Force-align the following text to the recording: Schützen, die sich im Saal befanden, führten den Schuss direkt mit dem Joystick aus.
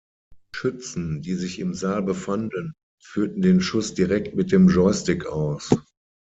Schützen, 0.55 1.21
die 1.21 1.35
sich 1.35 1.59
im 1.59 1.75
Saal 1.75 2.01
befanden, 2.01 2.73
führten 2.99 3.43
den 3.43 3.61
Schuss 3.61 3.93
direkt 3.93 4.33
mit 4.35 4.51
dem 4.51 4.67
Joystick 4.67 5.27
aus. 5.27 5.69